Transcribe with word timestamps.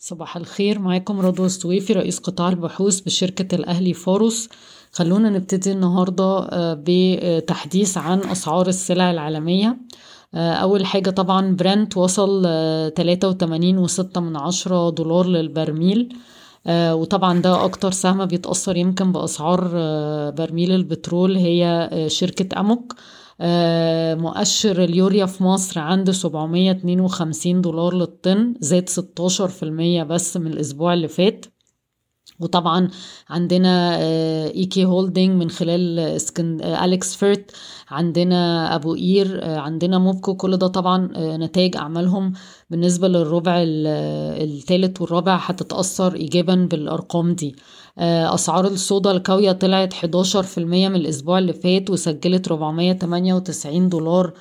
صباح 0.00 0.36
الخير 0.36 0.78
معاكم 0.78 1.20
رضوى 1.20 1.46
السويفي 1.46 1.92
رئيس 1.92 2.18
قطاع 2.18 2.48
البحوث 2.48 3.00
بشركة 3.00 3.54
الأهلي 3.54 3.92
فاروس 3.92 4.48
خلونا 4.92 5.30
نبتدي 5.30 5.72
النهاردة 5.72 6.48
بتحديث 6.84 7.98
عن 7.98 8.20
أسعار 8.20 8.68
السلع 8.68 9.10
العالمية. 9.10 9.78
أول 10.34 10.86
حاجة 10.86 11.10
طبعا 11.10 11.56
برنت 11.56 11.96
وصل 11.96 12.42
تلاتة 12.96 13.28
وتمانين 13.28 13.78
وستة 13.78 14.20
من 14.20 14.36
عشرة 14.36 14.90
دولار 14.90 15.26
للبرميل. 15.26 16.16
وطبعا 16.68 17.40
ده 17.40 17.64
أكتر 17.64 17.90
سهم 17.90 18.26
بيتأثر 18.26 18.76
يمكن 18.76 19.12
بأسعار 19.12 19.60
برميل 20.30 20.72
البترول 20.72 21.36
هي 21.36 21.90
شركة 22.06 22.60
أموك. 22.60 22.94
مؤشر 24.20 24.84
اليوريا 24.84 25.26
في 25.26 25.44
مصر 25.44 25.80
عند 25.80 26.10
752 26.10 27.60
دولار 27.60 27.94
للطن 27.94 28.54
زاد 28.60 28.88
16% 28.88 30.04
بس 30.04 30.36
من 30.36 30.46
الأسبوع 30.46 30.94
اللي 30.94 31.08
فات. 31.08 31.46
وطبعا 32.40 32.88
عندنا 33.30 33.98
EK 34.50 34.84
Holding 34.84 35.30
من 35.42 35.50
خلال 35.50 35.98
AlexFert 36.62 37.50
عندنا 37.90 38.74
أبو 38.74 38.94
قير 38.94 39.44
عندنا 39.44 39.98
موبكو 39.98 40.34
كل 40.34 40.56
ده 40.56 40.66
طبعا 40.66 41.08
نتائج 41.16 41.76
أعمالهم 41.76 42.32
بالنسبة 42.70 43.08
للربع 43.08 43.54
الثالث 43.58 45.00
والرابع 45.00 45.36
هتتأثر 45.36 46.14
ايجابا 46.14 46.54
بالأرقام 46.70 47.32
دي. 47.34 47.56
أسعار 47.98 48.66
الصودا 48.66 49.10
الكاوية 49.10 49.52
طلعت 49.52 49.92
11% 49.94 50.58
من 50.58 50.96
الأسبوع 50.96 51.38
اللي 51.38 51.52
فات 51.52 51.90
وسجلت 51.90 52.48
498 52.48 53.88
دولار 53.88 54.32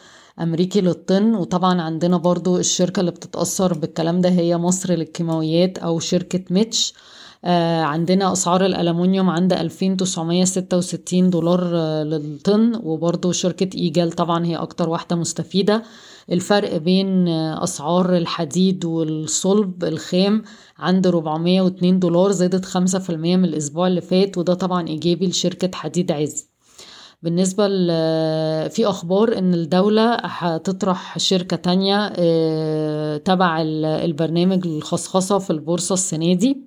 أمريكي 0.41 0.82
للطن. 0.82 1.36
وطبعا 1.36 1.82
عندنا 1.82 2.18
برضو 2.18 2.58
الشركة 2.58 3.00
اللي 3.00 3.12
بتتأثر 3.12 3.74
بالكلام 3.74 4.22
ده 4.22 4.30
هي 4.30 4.58
مصر 4.58 4.94
للكيماويات 4.94 5.77
أو 5.77 6.00
شركة 6.00 6.44
MICH. 6.50 6.94
آه 6.94 7.27
عندنا 7.44 8.32
أسعار 8.34 8.66
الألمنيوم 8.66 9.30
عند 9.30 9.54
2966 9.54 11.30
دولار 11.30 11.71
آه 11.74 12.04
للطن 12.04 12.80
وبرضو 12.84 13.32
شركة 13.32 13.77
EGAL 13.77 14.12
طبعا 14.12 14.46
هي 14.46 14.55
أكتر 14.55 14.90
واحدة 14.90 15.16
مستفيدة. 15.16 15.84
الفرق 16.32 16.77
بين 16.77 17.27
آه 17.27 17.63
أسعار 17.63 18.18
الحديد 18.18 18.85
والصلب 18.85 19.84
الخام 19.84 20.43
عند 20.77 21.08
402 21.08 21.99
دولار 21.99 22.32
زادت 22.32 22.65
5% 22.65 23.10
من 23.10 23.46
الأسبوع 23.46 23.88
اللي 23.88 24.02
فات 24.02 24.38
وده 24.38 24.54
طبعا 24.54 24.88
إيجابي 24.88 25.27
لشركة 25.27 25.70
حديد 25.77 26.12
عز. 26.12 26.49
بالنسبة 27.24 27.68
في 28.68 28.85
أخبار 28.85 29.38
إن 29.38 29.54
الدولة 29.54 30.15
هتطرح 30.15 31.18
شركة 31.18 31.55
تانية 31.58 32.08
تبع 33.18 33.62
البرنامج 33.62 34.68
الخصخصة 34.68 35.38
في 35.40 35.49
البورصة 35.49 35.93
السنة 35.93 36.34
دي. 36.34 36.49
آه 36.52 36.66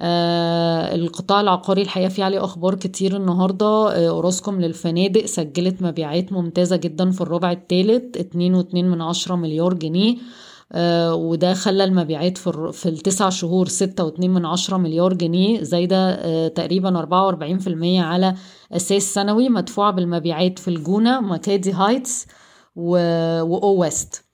القطاع 0.00 1.40
العقاري 1.40 1.82
الحقيقة 1.82 2.08
فيه 2.08 2.24
عليه 2.24 2.44
أخبار 2.44 2.74
كتير 2.74 3.16
النهاردة. 3.16 3.66
آه 3.66 4.08
أوراسكوم 4.08 4.60
للفنادق 4.60 5.24
سجلت 5.26 5.82
مبيعات 5.82 6.32
ممتازة 6.32 6.76
جدا 6.76 7.10
في 7.10 7.20
الربع 7.20 7.52
الثالث 7.52 8.16
اتنين 8.16 8.54
واتنين 8.54 8.88
من 8.90 9.00
عشرة 9.02 9.34
مليار 9.34 9.74
جنيه. 9.74 10.16
آه 10.72 11.14
وده 11.14 11.54
خلى 11.54 11.84
المبيعات 11.84 12.38
في, 12.38 12.70
في 12.72 12.88
التسع 12.88 13.28
شهور 13.28 13.68
ستة 13.68 14.04
واتنين 14.04 14.30
من 14.34 14.46
عشرة 14.46 14.76
مليار 14.76 15.12
جنيه 15.14 15.62
زايدة 15.62 15.96
آه 15.96 16.48
تقريبا 16.48 16.98
أربعة 16.98 17.24
وأربعين 17.26 17.58
في 17.58 17.66
المية 17.66 18.02
على 18.02 18.34
أساس 18.72 19.14
سنوي 19.14 19.48
مدفوعة 19.48 19.90
بالمبيعات 19.92 20.58
في 20.58 20.68
الجونة 20.68 21.20
مكادي 21.20 21.72
Heights 21.72 22.26
و 22.76 23.76
O 23.80 23.88
West. 23.88 24.25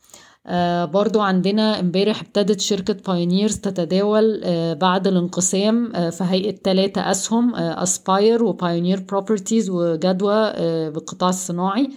آه 0.47 0.85
برضو 0.85 1.21
عندنا 1.21 1.81
امبارح 1.81 2.21
ابتدت 2.21 2.61
شركة 2.61 2.97
Pioneers 3.07 3.57
تتداول 3.57 4.41
آه 4.45 4.75
بعد 4.75 5.07
الانقسام 5.07 5.97
آه 5.97 6.11
في 6.11 6.25
هيئة 6.25 6.57
ثلاثة 6.65 7.11
أسهم 7.11 7.55
Aspire 7.57 8.45
و 8.45 8.52
Pioneer 8.52 9.01
Properties 9.01 9.71
وجدوى 9.71 10.53
بالقطاع 10.91 11.29
الصناعي. 11.29 11.89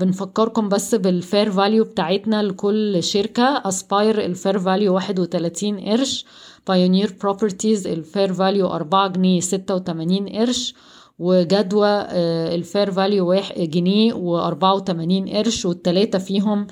بنفكركم 0.00 0.68
بس 0.68 0.94
بال 0.94 1.13
fair 1.13 1.50
value 1.50 1.84
بتاعتنا 1.84 2.42
لكل 2.42 3.02
شركة. 3.02 3.42
Aspire 3.42 4.24
ال 4.24 4.31
fair 4.31 4.58
value 4.58 4.94
واحد 4.94 5.18
وتلاتين 5.20 5.80
قرش 5.80 6.26
Pioneer 6.68 7.16
Properties 7.22 7.86
ال 7.86 7.95
fair 7.95 8.32
value 8.32 8.66
أربعة 8.66 9.08
جنيه 9.08 9.40
ستة 9.40 9.74
وتمانين 9.74 10.28
قرش. 10.28 10.74
وجدوى 11.18 12.06
ال 12.54 12.61
fair 12.61 12.90
value 12.90 13.34
جنيه 13.56 14.12
وأربعة 14.14 14.74
وتمانين 14.74 15.28
قرش 15.28 15.64
والتلاتة 15.66 16.18
فيهم 16.18 16.66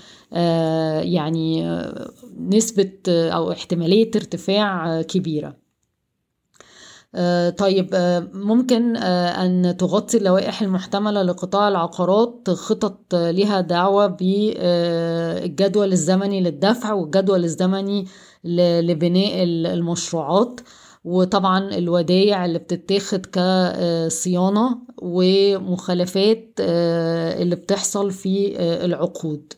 يعني 1.12 1.76
نسبة 2.40 2.92
أو 3.08 3.52
احتمالية 3.52 4.10
ارتفاع 4.16 5.02
كبيرة. 5.02 5.62
طيب 7.58 7.88
ممكن 8.32 8.96
أن 8.96 9.76
تغطي 9.76 10.18
اللوائح 10.18 10.62
المحتملة 10.62 11.22
لقطاع 11.22 11.68
العقارات 11.68 12.50
خطط 12.50 13.14
لها 13.14 13.60
دعوة 13.60 14.06
بالجدول 14.06 15.92
الزمني 15.92 16.40
للدفع 16.40 16.92
والجدول 16.92 17.44
الزمني 17.44 18.06
لبناء 18.44 19.42
المشروعات. 19.44 20.60
وطبعا 21.04 21.58
الودايع 21.74 22.44
اللي 22.44 22.58
بتتاخد 22.58 23.26
كصيانة 23.26 24.78
ومخالفات 25.02 26.48
اللي 26.60 27.56
بتحصل 27.56 28.10
في 28.10 28.56
العقود. 28.84 29.52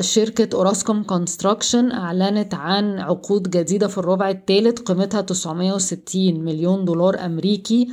شركة 0.00 0.48
أوراسكوم 0.56 1.02
Construction 1.02 1.92
أعلنت 1.92 2.54
عن 2.54 2.98
عقود 2.98 3.50
جديدة 3.50 3.88
في 3.88 3.98
الربع 3.98 4.30
الثالث 4.30 4.80
قيمتها 4.80 5.20
960 5.20 6.40
مليون 6.44 6.84
دولار 6.84 7.24
أمريكي 7.26 7.88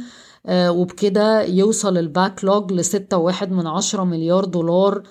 وبكده 0.52 1.42
يوصل 1.44 1.98
ال 1.98 2.07
backlog 2.07 2.74
لستة 2.74 3.18
واحد 3.18 3.52
من 3.52 3.68
عشرة 3.68 4.04
مليار 4.04 4.46
دولار 4.46 5.04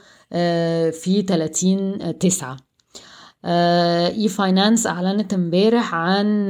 في 0.93 1.25
30 1.29 2.19
تسعة. 2.19 2.68
e-finance 3.44 4.87
أعلنت 4.87 5.34
امبارح 5.34 5.94
عن 5.94 6.49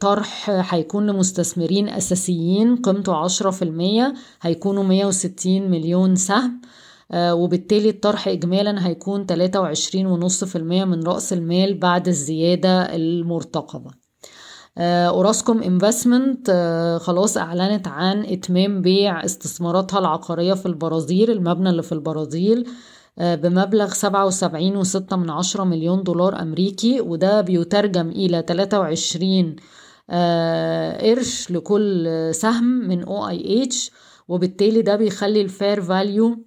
طرح 0.00 0.50
هيكون 0.74 1.06
لمستثمرين 1.06 1.88
أساسيين 1.88 2.76
قيمته 2.76 3.16
عشرة 3.16 3.50
في 3.50 3.62
المية 3.62 4.14
هيكونوا 4.42 4.84
مية 4.84 5.06
وستين 5.06 5.70
مليون 5.70 6.16
سهم 6.16 6.60
وبالتالي 7.14 7.88
الطرح 7.90 8.28
اجمالا 8.28 8.86
هيكون 8.86 9.26
تلاتة 9.26 9.60
وعشرين 9.60 10.06
ونص 10.06 10.44
في 10.44 10.56
المية 10.56 10.84
من 10.84 11.02
رأس 11.02 11.32
المال 11.32 11.74
بعد 11.78 12.08
الزيادة 12.08 12.96
المرتقبة. 12.96 13.90
أوراسكوم 14.78 15.62
Investment 15.62 16.50
خلاص 17.02 17.36
أعلنت 17.36 17.88
عن 17.88 18.24
إتمام 18.24 18.82
بيع 18.82 19.24
استثماراتها 19.24 19.98
العقارية 19.98 20.54
في 20.54 20.66
البرازيل 20.66 21.30
المبنى 21.30 21.70
اللي 21.70 21.82
في 21.82 21.92
البرازيل. 21.92 22.66
بمبلغ 23.20 23.92
وستة 24.76 25.16
من 25.16 25.30
عشرة 25.30 25.64
مليون 25.64 26.02
دولار 26.02 26.42
أمريكي 26.42 27.00
وده 27.00 27.40
بيترجم 27.40 28.08
إلى 28.08 28.42
تلاتة 28.42 28.80
وعشرين 28.80 29.56
قرش 31.00 31.50
لكل 31.50 32.08
سهم 32.34 32.64
من 32.64 33.04
OIH 33.62 33.90
وبالتالي 34.28 34.82
ده 34.82 34.96
بيخلي 34.96 35.40
ال 35.40 35.48
fair 35.48 35.80
value 35.82 36.44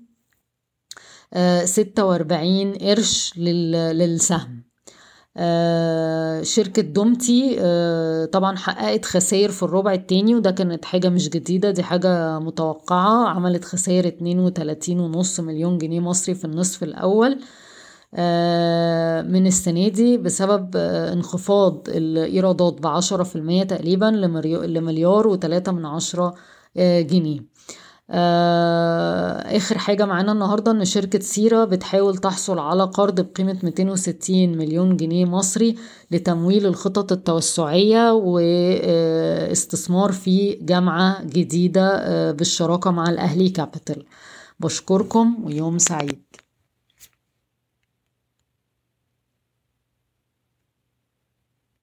ستة 1.63 2.05
وأربعين 2.05 2.73
قرش 2.73 3.33
للسهم. 3.37 4.63
آه 4.65 4.70
شركة 6.43 6.81
دومتي 6.81 7.55
آه 7.59 8.25
طبعا 8.25 8.57
حققت 8.57 9.05
خسائر 9.05 9.49
في 9.51 9.63
الربع 9.63 9.93
التاني 9.93 10.35
وده 10.35 10.51
كانت 10.51 10.85
حاجة 10.85 11.09
مش 11.09 11.29
جديدة 11.29 11.71
دي 11.71 11.83
حاجة 11.83 12.39
متوقعة. 12.39 13.27
عملت 13.29 13.65
خسائر 13.65 14.07
اتنين 14.07 14.39
وتلاتين 14.39 14.99
ونص 14.99 15.39
مليون 15.39 15.77
جنيه 15.77 15.99
مصري 15.99 16.35
في 16.35 16.45
النصف 16.45 16.83
الأول 16.83 17.39
آه 18.15 19.21
من 19.21 19.47
السنة 19.47 19.87
دي 19.87 20.17
بسبب 20.17 20.75
انخفاض 20.77 21.87
الإيرادات 21.89 22.81
بعشرة 22.81 23.23
في 23.23 23.35
المية 23.35 23.63
تقريبا 23.63 24.05
لمليار 24.65 25.27
وتلاتة 25.27 25.71
من 25.71 25.85
عشرة 25.85 26.33
جنيه. 26.77 27.39
آخر 28.11 29.77
حاجة 29.77 30.05
معانا 30.05 30.31
النهاردة 30.31 30.71
إن 30.71 30.85
شركة 30.85 31.19
سيرة 31.19 31.65
بتحاول 31.65 32.17
تحصل 32.17 32.59
على 32.59 32.83
قرض 32.83 33.21
بقيمة 33.21 33.57
260 33.63 34.57
مليون 34.57 34.97
جنيه 34.97 35.25
مصري 35.25 35.75
لتمويل 36.11 36.65
الخطط 36.65 37.11
التوسعية 37.11 38.11
واستثمار 38.13 40.11
في 40.11 40.53
جامعة 40.61 41.23
جديدة 41.23 42.31
بالشراكة 42.31 42.91
مع 42.91 43.09
الأهلي 43.09 43.49
كابيتال. 43.49 44.05
بشكركم 44.59 45.35
ويوم 45.45 45.77
سعيد. 45.77 46.21